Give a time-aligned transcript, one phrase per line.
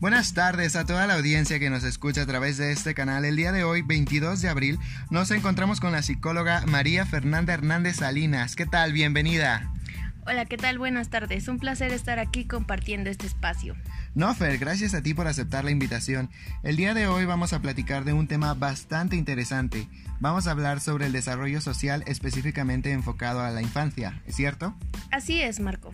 [0.00, 3.24] Buenas tardes a toda la audiencia que nos escucha a través de este canal.
[3.24, 4.78] El día de hoy, 22 de abril,
[5.10, 8.54] nos encontramos con la psicóloga María Fernanda Hernández Salinas.
[8.54, 8.92] ¿Qué tal?
[8.92, 9.72] Bienvenida.
[10.24, 10.78] Hola, ¿qué tal?
[10.78, 11.48] Buenas tardes.
[11.48, 13.74] Un placer estar aquí compartiendo este espacio.
[14.14, 16.30] No, Fer, gracias a ti por aceptar la invitación.
[16.62, 19.88] El día de hoy vamos a platicar de un tema bastante interesante.
[20.20, 24.76] Vamos a hablar sobre el desarrollo social específicamente enfocado a la infancia, ¿es cierto?
[25.10, 25.90] Así es, Marco.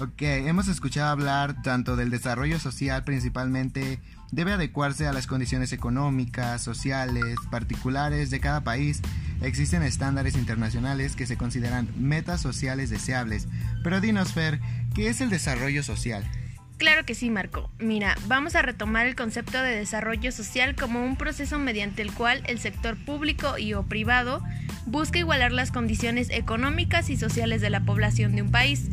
[0.00, 4.00] Ok, hemos escuchado hablar tanto del desarrollo social principalmente
[4.32, 9.02] debe adecuarse a las condiciones económicas, sociales, particulares de cada país.
[9.40, 13.46] Existen estándares internacionales que se consideran metas sociales deseables.
[13.84, 14.58] Pero dinos, Fer,
[14.96, 16.24] ¿qué es el desarrollo social?
[16.76, 17.70] Claro que sí, Marco.
[17.78, 22.42] Mira, vamos a retomar el concepto de desarrollo social como un proceso mediante el cual
[22.48, 24.42] el sector público y o privado
[24.86, 28.90] busca igualar las condiciones económicas y sociales de la población de un país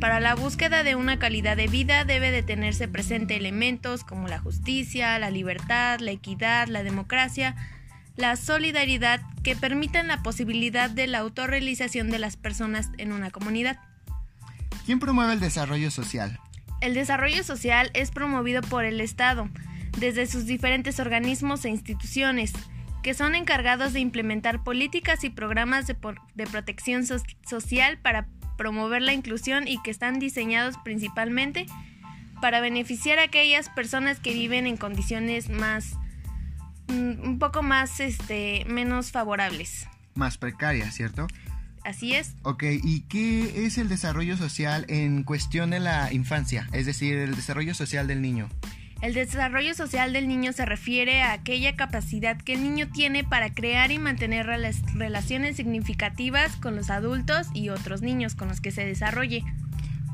[0.00, 4.38] para la búsqueda de una calidad de vida debe de tenerse presente elementos como la
[4.38, 7.54] justicia, la libertad, la equidad, la democracia,
[8.16, 13.78] la solidaridad que permitan la posibilidad de la autorrealización de las personas en una comunidad.
[14.86, 16.40] ¿Quién promueve el desarrollo social?
[16.80, 19.50] El desarrollo social es promovido por el Estado,
[19.98, 22.54] desde sus diferentes organismos e instituciones,
[23.02, 25.94] que son encargados de implementar políticas y programas de,
[26.46, 28.28] protección social para
[28.60, 31.64] promover la inclusión y que están diseñados principalmente
[32.42, 35.94] para beneficiar a aquellas personas que viven en condiciones más
[36.88, 39.86] mm, un poco más este menos favorables.
[40.14, 41.26] Más precarias, ¿cierto?
[41.84, 42.34] Así es.
[42.42, 46.68] Ok, ¿y qué es el desarrollo social en cuestión de la infancia?
[46.74, 48.50] Es decir, el desarrollo social del niño.
[49.02, 53.54] El desarrollo social del niño se refiere a aquella capacidad que el niño tiene para
[53.54, 58.84] crear y mantener relaciones significativas con los adultos y otros niños con los que se
[58.84, 59.42] desarrolle.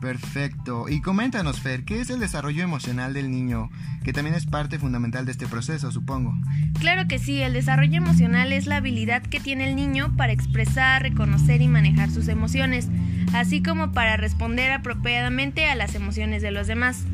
[0.01, 0.89] Perfecto.
[0.89, 3.71] Y coméntanos, Fer, ¿qué es el desarrollo emocional del niño?
[4.05, 6.33] Que también es parte fundamental de este proceso, supongo.
[6.79, 11.03] Claro que sí, el desarrollo emocional es la habilidad que tiene el niño para expresar,
[11.03, 12.89] reconocer y manejar sus emociones,
[13.33, 17.05] así como para responder apropiadamente a las emociones de los demás.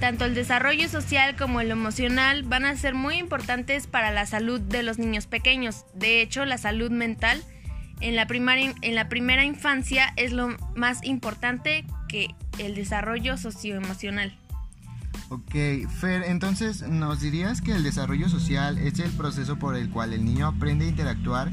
[0.00, 4.60] Tanto el desarrollo social como el emocional van a ser muy importantes para la salud
[4.60, 5.86] de los niños pequeños.
[5.94, 7.42] De hecho, la salud mental
[8.00, 8.26] en la,
[9.08, 14.36] primera infancia es lo más importante que el desarrollo socioemocional.
[15.30, 15.54] Ok,
[15.98, 20.24] Fer, entonces nos dirías que el desarrollo social es el proceso por el cual el
[20.24, 21.50] niño aprende a interactuar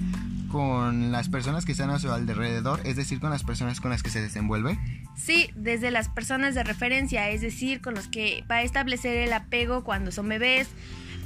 [0.50, 4.04] con las personas que están a su alrededor, es decir, con las personas con las
[4.04, 4.78] que se desenvuelve?
[5.16, 9.34] Sí, desde las personas de referencia, es decir, con los que va a establecer el
[9.34, 10.70] apego cuando son bebés,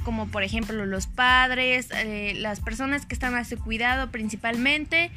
[0.04, 5.10] como por ejemplo los padres, eh, las personas que están a su cuidado principalmente,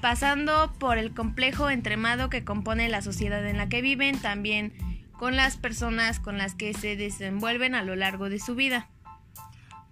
[0.00, 4.72] pasando por el complejo entremado que compone la sociedad en la que viven, también
[5.18, 8.88] con las personas con las que se desenvuelven a lo largo de su vida.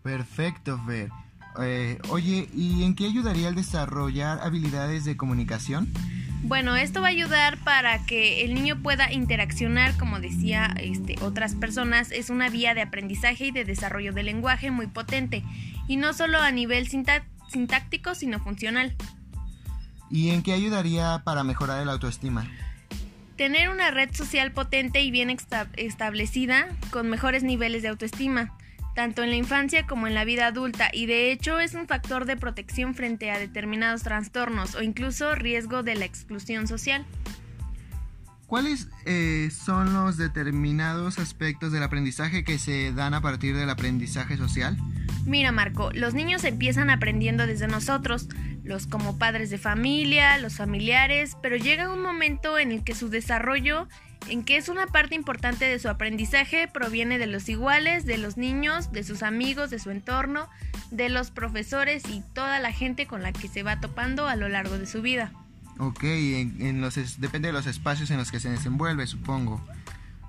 [0.02, 1.08] Perfecto, Fer.
[1.60, 5.88] Eh, oye, ¿y en qué ayudaría el desarrollar habilidades de comunicación?
[6.47, 11.55] Bueno, esto va a ayudar para que el niño pueda interaccionar, como decía este, otras
[11.55, 15.43] personas, es una vía de aprendizaje y de desarrollo del lenguaje muy potente,
[15.88, 18.94] y no solo a nivel sintáctico, sino funcional.
[20.10, 22.47] ¿Y en qué ayudaría para mejorar el autoestima?
[23.37, 25.34] Tener una red social potente y bien
[25.76, 28.53] establecida, con mejores niveles de autoestima
[28.94, 32.25] tanto en la infancia como en la vida adulta, y de hecho es un factor
[32.25, 37.05] de protección frente a determinados trastornos o incluso riesgo de la exclusión social.
[38.54, 44.37] ¿Cuáles eh, son los determinados aspectos del aprendizaje que se dan a partir del aprendizaje
[44.37, 44.76] social?
[45.26, 48.28] Mira Marco, los niños empiezan aprendiendo desde nosotros,
[48.62, 53.09] los como padres de familia, los familiares, pero llega un momento en el que su
[53.09, 53.88] desarrollo
[54.28, 58.37] en que es una parte importante de su aprendizaje proviene de los iguales, de los
[58.37, 60.48] niños, de sus amigos, de su entorno,
[60.93, 64.48] de los profesores y toda la gente con la que se va topando a lo
[64.48, 65.32] largo de su vida.
[65.79, 69.65] Ok, en, los depende de los espacios en los que se desenvuelve, supongo.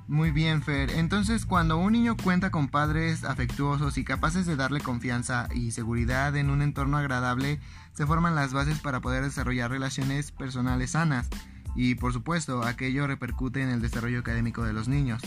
[0.08, 0.92] Muy bien, Fer.
[0.92, 6.36] Entonces, cuando un niño cuenta con padres afectuosos y capaces de darle confianza y seguridad
[6.36, 7.60] en un entorno agradable,
[7.94, 11.28] se forman las bases para poder desarrollar relaciones personales sanas
[11.76, 15.22] y por supuesto aquello repercute en el desarrollo académico de los niños.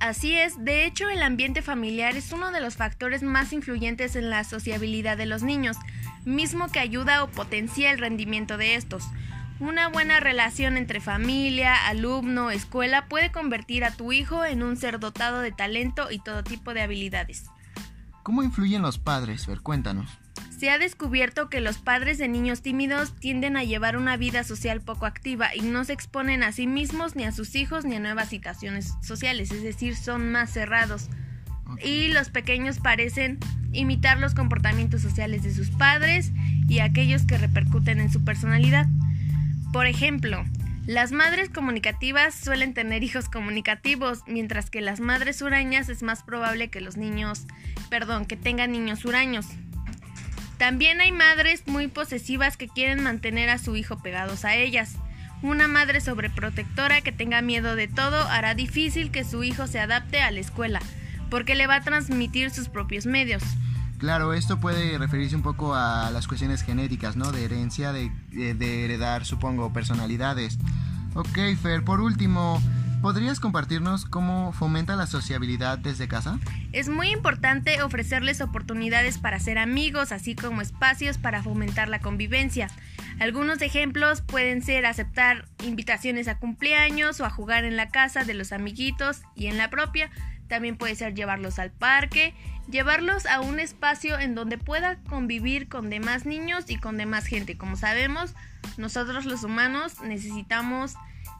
[0.00, 4.30] Así es, de hecho el ambiente familiar es uno de los factores más influyentes en
[4.30, 5.76] la sociabilidad de los niños,
[6.24, 9.04] mismo que ayuda o potencia el rendimiento de estos.
[9.62, 14.98] Una buena relación entre familia, alumno, escuela puede convertir a tu hijo en un ser
[14.98, 17.44] dotado de talento y todo tipo de habilidades.
[18.24, 19.46] ¿Cómo influyen los padres?
[19.46, 20.18] Ver, cuéntanos.
[20.50, 24.80] Se ha descubierto que los padres de niños tímidos tienden a llevar una vida social
[24.80, 28.00] poco activa y no se exponen a sí mismos ni a sus hijos ni a
[28.00, 31.08] nuevas situaciones sociales, es decir, son más cerrados.
[31.80, 33.38] Y los pequeños parecen
[33.70, 36.32] imitar los comportamientos sociales de sus padres
[36.66, 38.88] y aquellos que repercuten en su personalidad.
[39.72, 40.44] Por ejemplo,
[40.86, 46.68] las madres comunicativas suelen tener hijos comunicativos, mientras que las madres hurañas es más probable
[46.68, 47.46] que los niños,
[47.88, 49.46] perdón, que tengan niños huraños.
[50.58, 54.96] También hay madres muy posesivas que quieren mantener a su hijo pegados a ellas.
[55.40, 60.20] Una madre sobreprotectora que tenga miedo de todo hará difícil que su hijo se adapte
[60.20, 60.80] a la escuela,
[61.30, 63.42] porque le va a transmitir sus propios medios.
[64.02, 67.30] Claro, esto puede referirse un poco a las cuestiones genéticas, ¿no?
[67.30, 70.58] De herencia, de, de heredar, supongo, personalidades.
[71.14, 72.60] Ok, Fer, por último,
[73.02, 76.38] ¿Podrías compartirnos cómo fomenta la sociabilidad desde casa?
[76.70, 82.68] Es muy importante ofrecerles oportunidades para ser amigos, así como espacios para fomentar la convivencia.
[83.18, 88.34] Algunos ejemplos pueden ser aceptar invitaciones a cumpleaños o a jugar en la casa de
[88.34, 90.08] los amiguitos y en la propia.
[90.52, 92.34] También puede ser llevarlos al parque,
[92.70, 97.56] llevarlos a un espacio en donde pueda convivir con demás niños y con demás gente.
[97.56, 98.34] Como sabemos,
[98.76, 100.92] nosotros los humanos necesitamos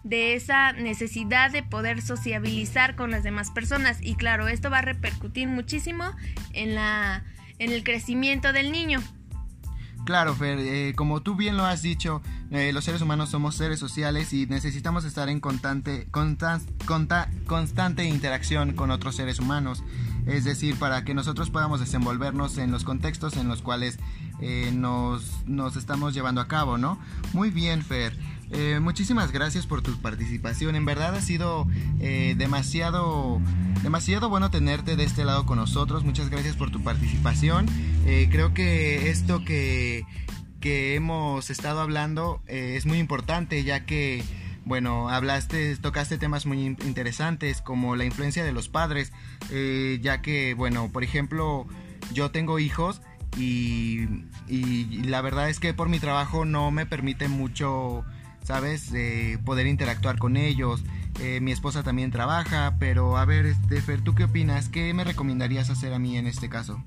[0.02, 4.80] de esa necesidad de poder sociabilizar con las demás personas y claro, esto va a
[4.80, 6.10] repercutir muchísimo
[6.54, 7.22] en la
[7.58, 9.02] en el crecimiento del niño.
[10.04, 13.78] Claro, Fer, eh, como tú bien lo has dicho, eh, los seres humanos somos seres
[13.78, 16.08] sociales y necesitamos estar en constante,
[17.46, 19.84] constante interacción con otros seres humanos.
[20.26, 23.98] Es decir, para que nosotros podamos desenvolvernos en los contextos en los cuales
[24.40, 26.98] eh, nos, nos estamos llevando a cabo, ¿no?
[27.32, 28.16] Muy bien, Fer.
[28.54, 30.76] Eh, muchísimas gracias por tu participación.
[30.76, 31.66] En verdad ha sido
[32.00, 33.40] eh, demasiado,
[33.82, 36.04] demasiado bueno tenerte de este lado con nosotros.
[36.04, 37.66] Muchas gracias por tu participación.
[38.04, 40.04] Eh, creo que esto que,
[40.60, 44.22] que hemos estado hablando es muy importante ya que,
[44.66, 49.12] bueno, hablaste, tocaste temas muy interesantes como la influencia de los padres,
[49.50, 51.66] ya que, bueno, por ejemplo,
[52.12, 53.00] yo tengo hijos.
[53.38, 54.06] Y
[55.06, 58.04] la verdad es que por mi trabajo no me permite mucho
[58.42, 58.92] ¿sabes?
[59.44, 60.82] poder interactuar con ellos.
[61.20, 64.68] Eh, mi esposa también trabaja, pero a ver, este, Fer, ¿tú qué opinas?
[64.68, 66.82] ¿Qué me recomendarías hacer a mí en este caso?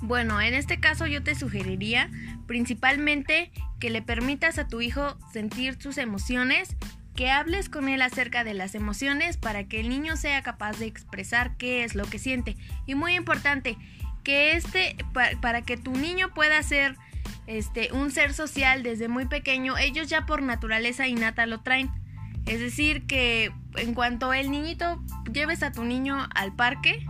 [0.00, 2.10] Bueno, en este caso yo te sugeriría
[2.46, 6.76] principalmente que le permitas a tu hijo sentir sus emociones,
[7.16, 10.86] que hables con él acerca de las emociones para que el niño sea capaz de
[10.86, 12.56] expresar qué es lo que siente.
[12.86, 13.76] Y muy importante,
[14.24, 14.96] que este,
[15.40, 16.96] para que tu niño pueda ser
[17.46, 21.90] este, un ser social desde muy pequeño, ellos ya por naturaleza innata lo traen.
[22.46, 25.02] Es decir, que en cuanto el niñito
[25.32, 27.06] lleves a tu niño al parque,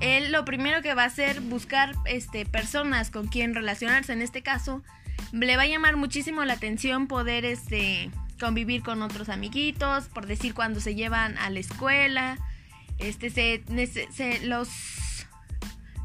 [0.00, 4.12] él lo primero que va a hacer buscar este, personas con quien relacionarse.
[4.12, 4.82] En este caso,
[5.32, 8.10] le va a llamar muchísimo la atención poder este,
[8.40, 12.38] convivir con otros amiguitos, por decir cuando se llevan a la escuela.
[12.98, 13.62] Este, se,
[14.10, 14.68] se, los,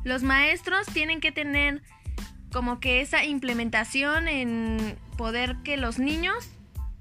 [0.04, 1.82] los maestros tienen que tener
[2.58, 6.50] como que esa implementación en poder que los niños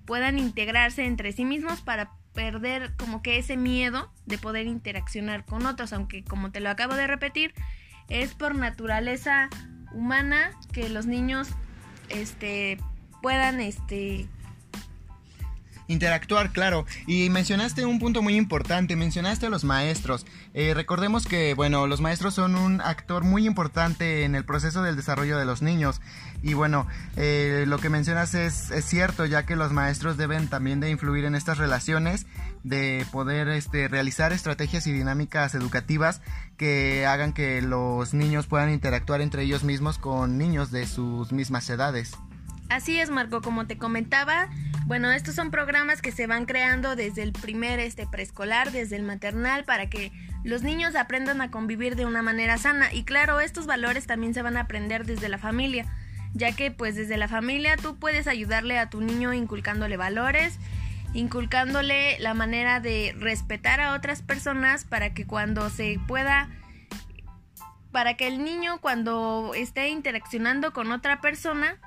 [0.04, 5.64] puedan integrarse entre sí mismos para perder como que ese miedo de poder interaccionar con
[5.64, 7.54] otros, aunque como te lo acabo de repetir,
[8.10, 9.48] es por naturaleza
[9.94, 11.48] humana que los niños
[12.10, 12.76] este
[13.22, 14.28] puedan este
[15.88, 16.84] Interactuar, claro.
[17.06, 20.26] Y mencionaste un punto muy importante, mencionaste a los maestros.
[20.52, 24.96] Eh, recordemos que, bueno, los maestros son un actor muy importante en el proceso del
[24.96, 26.00] desarrollo de los niños.
[26.42, 30.80] Y bueno, eh, lo que mencionas es, es, cierto, ya que los maestros deben también
[30.80, 32.26] de influir en estas relaciones,
[32.64, 36.20] de poder este, realizar estrategias y dinámicas educativas
[36.56, 41.70] que hagan que los niños puedan interactuar entre ellos mismos con niños de sus mismas
[41.70, 42.12] edades.
[42.68, 44.48] Así es, Marco, como te comentaba,
[44.86, 49.02] bueno, estos son programas que se van creando desde el primer este preescolar, desde el
[49.02, 50.12] maternal, para que
[50.44, 52.92] los niños aprendan a convivir de una manera sana.
[52.92, 55.86] Y claro, estos valores también se van a aprender desde la familia,
[56.34, 60.58] ya que pues desde la familia tú puedes ayudarle a tu niño inculcándole valores,
[61.14, 66.48] inculcándole la manera de respetar a otras personas para que cuando se pueda
[67.90, 71.78] para que el niño cuando esté interaccionando con otra persona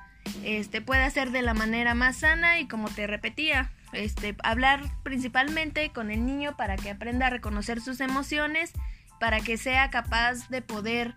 [0.43, 5.91] este, puede hacer de la manera más sana y como te repetía, este, hablar principalmente
[5.91, 8.71] con el niño para que aprenda a reconocer sus emociones,
[9.19, 11.15] para que sea capaz de poder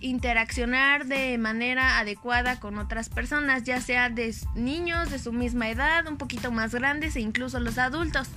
[0.00, 6.06] interaccionar de manera adecuada con otras personas, ya sea de niños de su misma edad,
[6.06, 8.28] un poquito más grandes e incluso los adultos.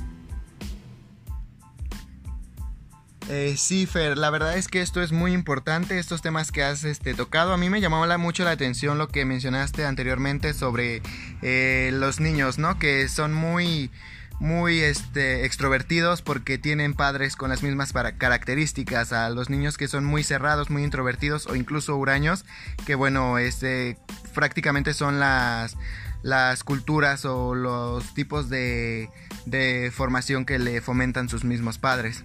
[3.29, 6.86] Eh, sí, Fer, la verdad es que esto es muy importante, estos temas que has
[6.86, 7.51] este, tocado.
[7.51, 11.01] A mí me llamó mucho la atención lo que mencionaste anteriormente sobre
[11.41, 12.79] eh, los niños, ¿no?
[12.79, 13.91] Que son muy
[14.39, 20.05] muy este, extrovertidos porque tienen padres con las mismas características a los niños que son
[20.05, 22.46] muy cerrados, muy introvertidos o incluso huraños,
[22.86, 23.98] que bueno, este,
[24.36, 25.75] prácticamente son las,
[26.63, 29.10] culturas o los tipos de
[29.91, 32.24] formación que le fomentan sus mismos padres.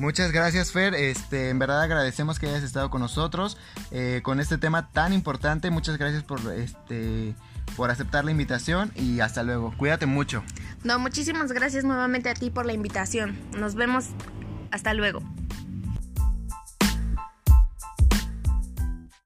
[0.00, 3.58] Muchas gracias Fer, este, en verdad agradecemos que hayas estado con nosotros
[3.90, 5.70] eh, con este tema tan importante.
[5.70, 7.34] Muchas gracias por, este,
[7.76, 9.74] por aceptar la invitación y hasta luego.
[9.76, 10.42] Cuídate mucho.
[10.84, 13.38] No, muchísimas gracias nuevamente a ti por la invitación.
[13.58, 14.06] Nos vemos.
[14.70, 15.22] Hasta luego.